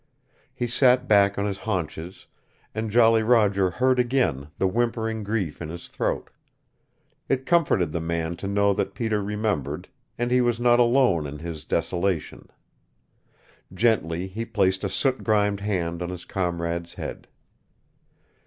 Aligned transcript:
He 0.55 0.65
sat 0.65 1.07
back 1.07 1.37
on 1.37 1.45
his 1.45 1.59
haunches, 1.59 2.25
and 2.73 2.89
Jolly 2.89 3.21
Roger 3.21 3.69
heard 3.69 3.99
again 3.99 4.47
the 4.57 4.65
whimpering 4.65 5.23
grief 5.23 5.61
in 5.61 5.69
his 5.69 5.87
throat. 5.87 6.31
It 7.29 7.45
comforted 7.45 7.91
the 7.91 8.01
man 8.01 8.35
to 8.37 8.47
know 8.47 8.73
that 8.73 8.95
Peter 8.95 9.21
remembered, 9.21 9.87
and 10.17 10.31
he 10.31 10.41
was 10.41 10.59
not 10.59 10.79
alone 10.79 11.27
in 11.27 11.37
his 11.37 11.65
desolation. 11.65 12.49
Gently 13.71 14.25
he 14.25 14.43
placed 14.43 14.83
a 14.83 14.89
soot 14.89 15.23
grimed 15.23 15.59
hand 15.59 16.01
on 16.01 16.09
his 16.09 16.25
comrade's 16.25 16.95
head. 16.95 17.27